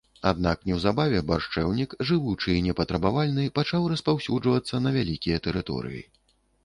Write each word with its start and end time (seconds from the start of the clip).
Аднак 0.29 0.61
неўзабаве 0.69 1.19
баршчэўнік, 1.31 1.93
жывучы 2.11 2.55
і 2.55 2.63
непатрабавальны, 2.69 3.45
пачаў 3.59 3.85
распаўсюджвацца 3.93 4.83
на 4.87 4.99
вялікія 5.01 5.37
тэрыторыі. 5.51 6.03